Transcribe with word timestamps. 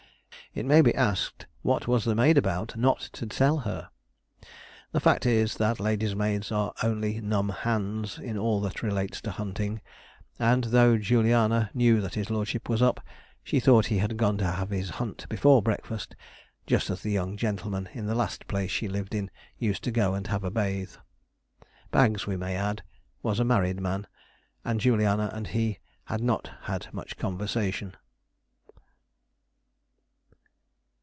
It 0.53 0.65
may 0.65 0.81
be 0.81 0.93
asked, 0.93 1.47
what 1.61 1.87
was 1.87 2.03
the 2.03 2.13
maid 2.13 2.37
about 2.37 2.75
not 2.75 2.99
to 3.13 3.25
tell 3.25 3.59
her. 3.59 3.87
The 4.91 4.99
fact 4.99 5.25
is, 5.25 5.55
that 5.55 5.79
ladies' 5.79 6.13
maids 6.13 6.51
are 6.51 6.73
only 6.83 7.21
numb 7.21 7.47
hands 7.47 8.19
in 8.19 8.37
all 8.37 8.59
that 8.59 8.83
relates 8.83 9.21
to 9.21 9.31
hunting, 9.31 9.79
and 10.37 10.65
though 10.65 10.97
Juliana 10.97 11.69
knew 11.73 12.01
that 12.01 12.15
his 12.15 12.29
lordship 12.29 12.67
was 12.67 12.81
up, 12.81 12.99
she 13.45 13.61
thought 13.61 13.85
he 13.85 13.99
had 13.99 14.17
gone 14.17 14.37
to 14.39 14.45
have 14.45 14.71
his 14.71 14.89
hunt 14.89 15.25
before 15.29 15.61
breakfast, 15.63 16.17
just 16.67 16.89
as 16.89 17.01
the 17.01 17.11
young 17.11 17.37
gentlemen 17.37 17.87
in 17.93 18.05
the 18.07 18.15
last 18.15 18.45
place 18.47 18.71
she 18.71 18.89
lived 18.89 19.15
in 19.15 19.31
used 19.57 19.85
to 19.85 19.91
go 19.91 20.13
and 20.15 20.27
have 20.27 20.43
a 20.43 20.51
bathe. 20.51 20.95
Baggs, 21.91 22.27
we 22.27 22.35
may 22.35 22.57
add, 22.57 22.83
was 23.23 23.39
a 23.39 23.45
married 23.45 23.79
man, 23.79 24.05
and 24.65 24.81
Juliana 24.81 25.29
and 25.33 25.47
he 25.47 25.79
had 26.07 26.19
not 26.21 26.51
had 26.63 26.93
much 26.93 27.15
conversation. 27.15 27.95